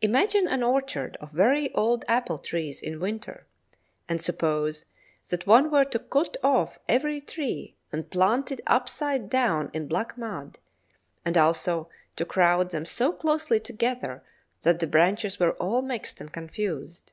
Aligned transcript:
Imagine 0.00 0.48
an 0.48 0.64
orchard 0.64 1.16
of 1.20 1.30
very 1.30 1.72
old 1.74 2.04
apple 2.08 2.38
trees 2.38 2.82
in 2.82 2.98
winter, 2.98 3.46
and 4.08 4.20
suppose 4.20 4.84
that 5.30 5.46
one 5.46 5.70
were 5.70 5.84
to 5.84 6.00
cut 6.00 6.36
off 6.42 6.80
every 6.88 7.20
tree 7.20 7.76
and 7.92 8.10
plant 8.10 8.50
it 8.50 8.60
upside 8.66 9.30
down 9.30 9.70
in 9.72 9.86
black 9.86 10.18
mud, 10.18 10.58
and 11.24 11.38
also 11.38 11.88
to 12.16 12.24
crowd 12.24 12.70
them 12.72 12.84
so 12.84 13.12
closely 13.12 13.60
together 13.60 14.24
that 14.62 14.80
the 14.80 14.88
branches 14.88 15.38
were 15.38 15.52
all 15.52 15.82
mixed 15.82 16.20
and 16.20 16.32
confused. 16.32 17.12